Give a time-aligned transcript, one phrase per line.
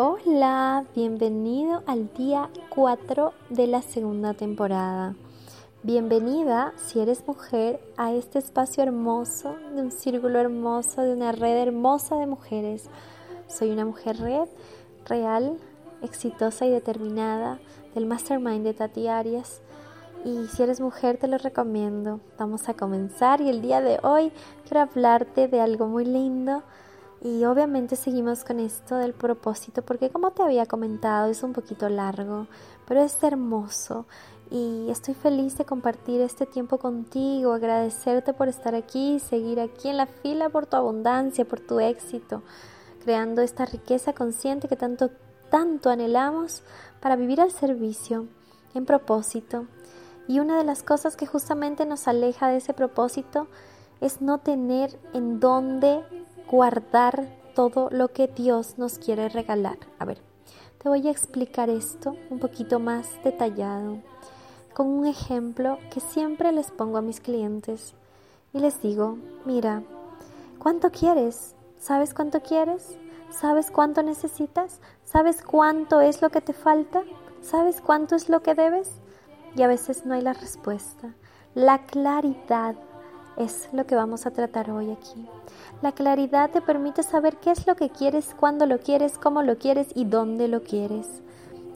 [0.00, 5.16] Hola, bienvenido al día 4 de la segunda temporada.
[5.82, 11.56] Bienvenida, si eres mujer, a este espacio hermoso, de un círculo hermoso, de una red
[11.56, 12.88] hermosa de mujeres.
[13.48, 14.46] Soy una mujer red
[15.04, 15.58] real,
[16.00, 17.58] exitosa y determinada
[17.96, 19.62] del Mastermind de Tati Arias.
[20.24, 22.20] Y si eres mujer, te lo recomiendo.
[22.38, 24.30] Vamos a comenzar y el día de hoy
[24.62, 26.62] quiero hablarte de algo muy lindo
[27.22, 31.88] y obviamente seguimos con esto del propósito porque como te había comentado es un poquito
[31.88, 32.46] largo,
[32.86, 34.06] pero es hermoso
[34.50, 39.96] y estoy feliz de compartir este tiempo contigo, agradecerte por estar aquí, seguir aquí en
[39.96, 42.42] la fila por tu abundancia, por tu éxito,
[43.02, 45.10] creando esta riqueza consciente que tanto
[45.50, 46.62] tanto anhelamos
[47.00, 48.26] para vivir al servicio,
[48.74, 49.66] en propósito.
[50.26, 53.48] Y una de las cosas que justamente nos aleja de ese propósito
[54.00, 56.02] es no tener en dónde
[56.50, 59.78] guardar todo lo que Dios nos quiere regalar.
[59.98, 60.18] A ver,
[60.78, 63.98] te voy a explicar esto un poquito más detallado
[64.74, 67.94] con un ejemplo que siempre les pongo a mis clientes
[68.52, 69.82] y les digo, mira,
[70.58, 71.54] ¿cuánto quieres?
[71.80, 72.96] ¿Sabes cuánto quieres?
[73.30, 74.80] ¿Sabes cuánto necesitas?
[75.04, 77.02] ¿Sabes cuánto es lo que te falta?
[77.42, 78.90] ¿Sabes cuánto es lo que debes?
[79.56, 81.12] Y a veces no hay la respuesta.
[81.54, 82.76] La claridad
[83.38, 85.26] es lo que vamos a tratar hoy aquí.
[85.80, 89.58] La claridad te permite saber qué es lo que quieres, cuándo lo quieres, cómo lo
[89.58, 91.06] quieres y dónde lo quieres.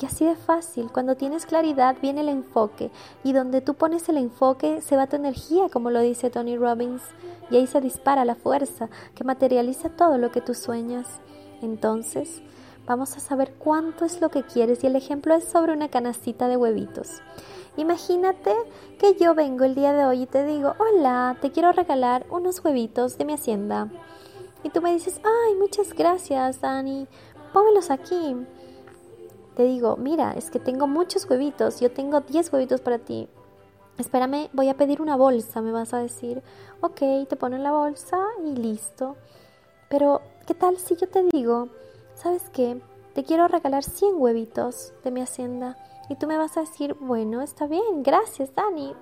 [0.00, 2.90] Y así de fácil, cuando tienes claridad viene el enfoque
[3.22, 7.02] y donde tú pones el enfoque se va tu energía, como lo dice Tony Robbins,
[7.50, 11.06] y ahí se dispara la fuerza que materializa todo lo que tú sueñas.
[11.60, 12.40] Entonces,
[12.86, 16.48] vamos a saber cuánto es lo que quieres y el ejemplo es sobre una canastita
[16.48, 17.20] de huevitos.
[17.76, 18.54] Imagínate
[18.98, 22.64] que yo vengo el día de hoy y te digo, hola, te quiero regalar unos
[22.64, 23.88] huevitos de mi hacienda.
[24.62, 27.06] Y tú me dices, ay, muchas gracias, Dani,
[27.52, 28.36] pónmelos aquí.
[29.54, 33.28] Te digo, mira, es que tengo muchos huevitos, yo tengo 10 huevitos para ti.
[33.98, 36.42] Espérame, voy a pedir una bolsa, me vas a decir.
[36.80, 39.16] Ok, te ponen en la bolsa y listo.
[39.88, 41.68] Pero, ¿qué tal si yo te digo,
[42.14, 42.80] ¿sabes qué?
[43.14, 45.76] Te quiero regalar 100 huevitos de mi hacienda.
[46.08, 48.94] Y tú me vas a decir, bueno, está bien, gracias, Dani.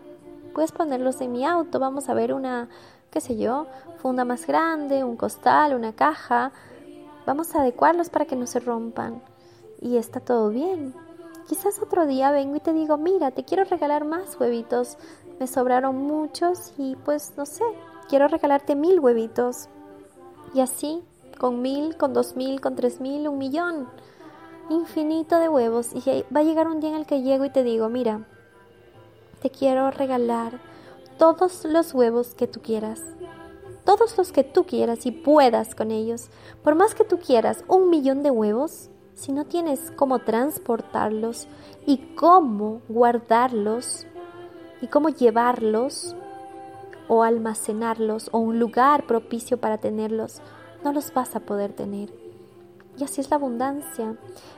[0.54, 2.68] Puedes ponerlos en mi auto, vamos a ver una,
[3.10, 3.66] qué sé yo,
[3.98, 6.52] funda más grande, un costal, una caja.
[7.26, 9.22] Vamos a adecuarlos para que no se rompan.
[9.80, 10.94] Y está todo bien.
[11.48, 14.96] Quizás otro día vengo y te digo, mira, te quiero regalar más huevitos.
[15.38, 17.64] Me sobraron muchos y pues no sé,
[18.08, 19.68] quiero regalarte mil huevitos.
[20.54, 21.02] Y así,
[21.38, 23.88] con mil, con dos mil, con tres mil, un millón.
[24.70, 25.92] Infinito de huevos.
[25.94, 28.26] Y va a llegar un día en el que llego y te digo, mira,
[29.40, 30.60] te quiero regalar
[31.18, 33.02] todos los huevos que tú quieras,
[33.84, 36.28] todos los que tú quieras y puedas con ellos.
[36.62, 41.48] Por más que tú quieras un millón de huevos, si no tienes cómo transportarlos
[41.86, 44.06] y cómo guardarlos
[44.80, 46.14] y cómo llevarlos
[47.08, 50.40] o almacenarlos o un lugar propicio para tenerlos,
[50.84, 52.12] no los vas a poder tener.
[52.98, 54.16] Y así es la abundancia.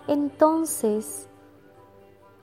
[0.08, 1.28] Entonces,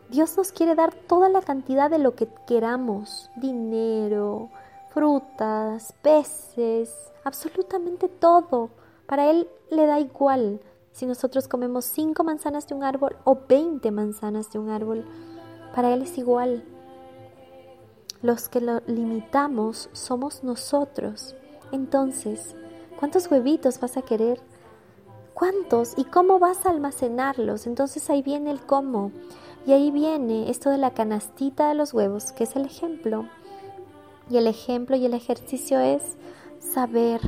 [0.09, 3.29] Dios nos quiere dar toda la cantidad de lo que queramos.
[3.35, 4.49] Dinero,
[4.91, 6.93] frutas, peces,
[7.23, 8.69] absolutamente todo.
[9.05, 10.61] Para Él le da igual
[10.91, 15.05] si nosotros comemos cinco manzanas de un árbol o 20 manzanas de un árbol.
[15.75, 16.63] Para Él es igual.
[18.21, 21.35] Los que lo limitamos somos nosotros.
[21.71, 22.55] Entonces,
[22.97, 24.41] ¿cuántos huevitos vas a querer?
[25.33, 25.93] ¿Cuántos?
[25.97, 27.67] ¿Y cómo vas a almacenarlos?
[27.67, 29.11] Entonces ahí viene el cómo.
[29.65, 33.25] Y ahí viene esto de la canastita de los huevos, que es el ejemplo.
[34.29, 36.01] Y el ejemplo y el ejercicio es
[36.59, 37.21] saber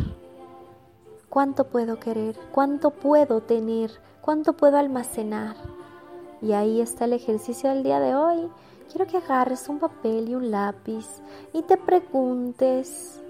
[1.30, 3.92] cuánto puedo querer, cuánto puedo tener,
[4.22, 5.56] cuánto puedo almacenar.
[6.42, 8.50] Y ahí está el ejercicio del día de hoy.
[8.92, 11.06] Quiero que agarres un papel y un lápiz
[11.54, 13.22] y te preguntes,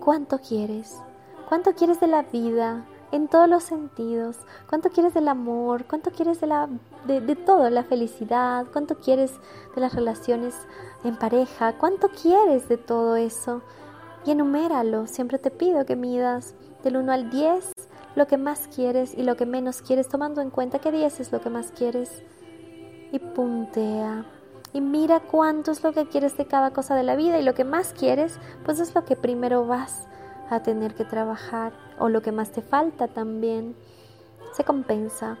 [0.00, 0.96] ¿cuánto quieres?
[1.50, 2.86] ¿Cuánto quieres de la vida?
[3.10, 4.36] en todos los sentidos.
[4.68, 5.84] ¿Cuánto quieres del amor?
[5.84, 6.68] ¿Cuánto quieres de, la,
[7.08, 7.68] de, todo?
[7.68, 8.66] La felicidad.
[8.72, 9.32] ¿Cuánto quieres
[9.74, 10.54] de las relaciones
[11.02, 11.76] en pareja?
[11.76, 13.62] ¿Cuánto quieres de todo eso?
[14.24, 15.08] Y enuméralo.
[15.08, 16.54] Siempre te pido que midas
[16.84, 17.72] del 1 al 10
[18.14, 21.32] lo que más quieres y lo que menos quieres, tomando en cuenta que 10 es
[21.32, 22.22] lo que más quieres.
[23.10, 24.24] Y puntea.
[24.72, 27.54] Y mira cuánto es lo que quieres de cada cosa de la vida y lo
[27.54, 30.06] que más quieres, pues es lo que primero vas
[30.50, 33.76] a tener que trabajar o lo que más te falta también.
[34.52, 35.38] Se compensa.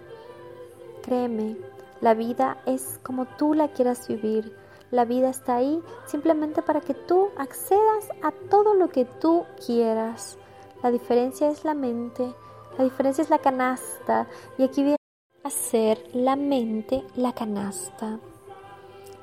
[1.02, 1.56] Créeme,
[2.00, 4.56] la vida es como tú la quieras vivir.
[4.90, 10.36] La vida está ahí simplemente para que tú accedas a todo lo que tú quieras.
[10.82, 12.34] La diferencia es la mente,
[12.78, 14.26] la diferencia es la canasta
[14.58, 14.96] y aquí viene
[15.44, 18.18] hacer la mente la canasta.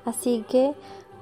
[0.05, 0.73] Así que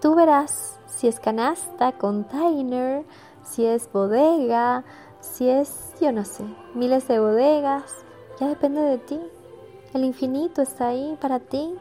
[0.01, 3.03] tú verás si es canasta, container,
[3.45, 4.83] si es bodega,
[5.21, 6.43] si es, yo no sé,
[6.73, 7.83] miles de bodegas,
[8.39, 9.19] ya depende de ti.
[9.93, 11.73] El infinito está ahí para ti,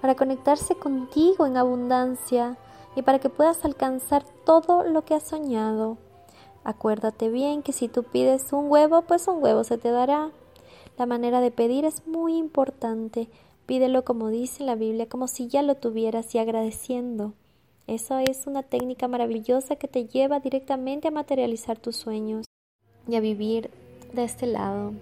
[0.00, 2.58] para conectarse contigo en abundancia
[2.94, 5.96] y para que puedas alcanzar todo lo que has soñado.
[6.64, 10.30] Acuérdate bien que si tú pides un huevo, pues un huevo se te dará.
[10.98, 13.30] La manera de pedir es muy importante.
[13.66, 17.32] Pídelo como dice la Biblia, como si ya lo tuvieras y agradeciendo.
[17.86, 22.46] Eso es una técnica maravillosa que te lleva directamente a materializar tus sueños
[23.08, 23.70] y a vivir
[24.12, 24.92] de este lado,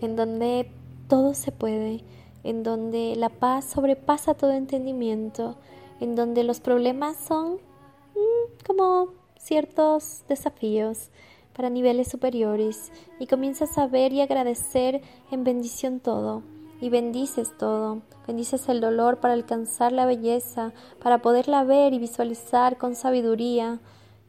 [0.00, 0.70] en donde
[1.08, 2.02] todo se puede,
[2.42, 5.56] en donde la paz sobrepasa todo entendimiento,
[6.00, 9.08] en donde los problemas son mm, como
[9.38, 11.10] ciertos desafíos
[11.54, 16.42] para niveles superiores y comienzas a ver y agradecer en bendición todo
[16.80, 22.78] y bendices todo, bendices el dolor para alcanzar la belleza, para poderla ver y visualizar
[22.78, 23.80] con sabiduría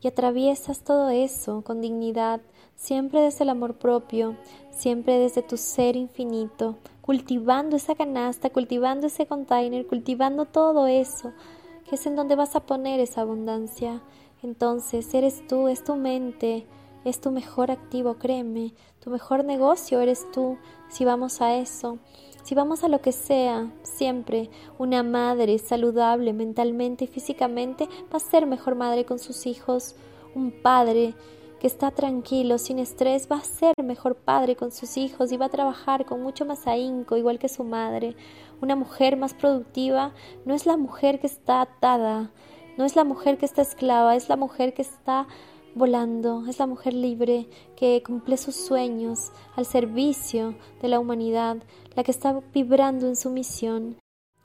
[0.02, 2.42] y atraviesas todo eso con dignidad,
[2.76, 4.36] siempre desde el amor propio,
[4.72, 11.34] siempre desde tu ser infinito, cultivando esa canasta, cultivando ese container, cultivando todo eso,
[11.90, 14.02] que es en donde vas a poner esa abundancia.
[14.44, 16.68] Entonces eres tú, es tu mente,
[17.06, 20.58] es tu mejor activo, créeme, tu mejor negocio eres tú,
[20.90, 22.00] si vamos a eso,
[22.44, 28.20] si vamos a lo que sea, siempre una madre saludable mentalmente y físicamente va a
[28.20, 29.96] ser mejor madre con sus hijos,
[30.34, 31.14] un padre
[31.60, 35.48] que está tranquilo, sin estrés, va a ser mejor padre con sus hijos y va
[35.48, 38.16] a trabajar con mucho más ahínco, igual que su madre.
[38.62, 40.14] Una mujer más productiva
[40.46, 42.32] no es la mujer que está atada,
[42.78, 45.28] no es la mujer que está esclava, es la mujer que está
[45.78, 51.58] volando, es la mujer libre que cumple sus sueños al servicio de la humanidad,
[51.96, 53.98] la que está vibrando en su misión,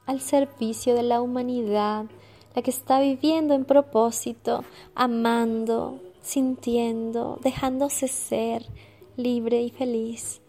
[0.07, 2.07] al servicio de la humanidad,
[2.55, 4.65] la que está viviendo en propósito,
[4.95, 8.67] amando, sintiendo, dejándose ser
[9.17, 10.42] libre y feliz.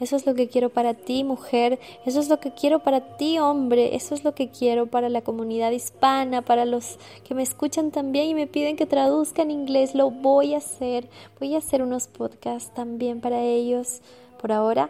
[0.00, 1.80] Eso es lo que quiero para ti, mujer.
[2.06, 3.96] Eso es lo que quiero para ti, hombre.
[3.96, 8.26] Eso es lo que quiero para la comunidad hispana, para los que me escuchan también
[8.26, 9.94] y me piden que traduzca en inglés.
[9.94, 11.08] Lo voy a hacer.
[11.40, 14.00] Voy a hacer unos podcasts también para ellos.
[14.40, 14.88] Por ahora,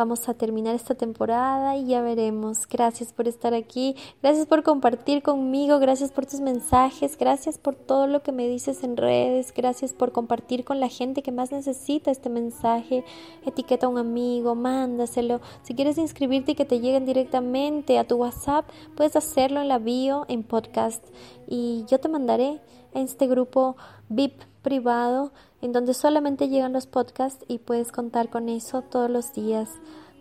[0.00, 2.66] Vamos a terminar esta temporada y ya veremos.
[2.66, 8.06] Gracias por estar aquí, gracias por compartir conmigo, gracias por tus mensajes, gracias por todo
[8.06, 12.10] lo que me dices en redes, gracias por compartir con la gente que más necesita
[12.10, 13.04] este mensaje.
[13.44, 15.42] Etiqueta a un amigo, mándaselo.
[15.60, 19.78] Si quieres inscribirte y que te lleguen directamente a tu WhatsApp, puedes hacerlo en la
[19.78, 21.04] bio en podcast
[21.46, 22.58] y yo te mandaré
[22.94, 23.76] a este grupo
[24.08, 29.32] VIP privado en donde solamente llegan los podcasts y puedes contar con eso todos los
[29.32, 29.70] días.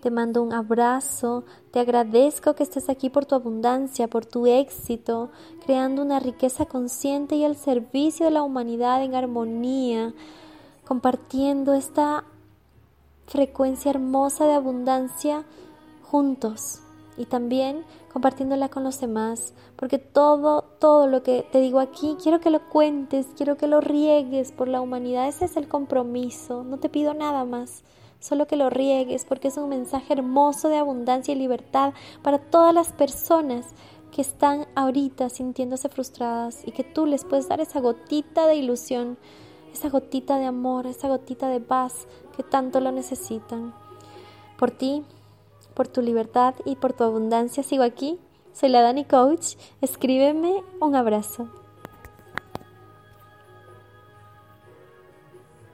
[0.02, 5.30] Te mando un abrazo, te agradezco que estés aquí por tu abundancia, por tu éxito,
[5.66, 10.14] creando una riqueza consciente y al servicio de la humanidad en armonía,
[10.88, 12.24] compartiendo esta
[13.28, 15.44] frecuencia hermosa de abundancia
[16.02, 16.80] juntos
[17.18, 22.40] y también compartiéndola con los demás, porque todo, todo lo que te digo aquí, quiero
[22.40, 26.78] que lo cuentes, quiero que lo riegues por la humanidad, ese es el compromiso, no
[26.78, 27.84] te pido nada más,
[28.20, 32.74] solo que lo riegues, porque es un mensaje hermoso de abundancia y libertad para todas
[32.74, 33.68] las personas
[34.12, 39.18] que están ahorita sintiéndose frustradas y que tú les puedes dar esa gotita de ilusión,
[39.72, 43.74] esa gotita de amor, esa gotita de paz que tanto lo necesitan.
[44.58, 45.04] Por ti,
[45.80, 48.20] por tu libertad y por tu abundancia sigo aquí.
[48.52, 49.56] Soy la Dani Coach.
[49.80, 51.59] Escríbeme un abrazo.